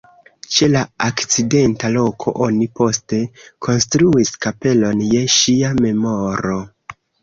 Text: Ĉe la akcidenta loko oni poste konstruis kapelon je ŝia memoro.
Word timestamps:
Ĉe 0.53 0.69
la 0.75 0.79
akcidenta 1.07 1.91
loko 1.99 2.35
oni 2.47 2.69
poste 2.81 3.21
konstruis 3.69 4.35
kapelon 4.49 5.09
je 5.15 5.27
ŝia 5.39 5.75
memoro. 5.87 6.63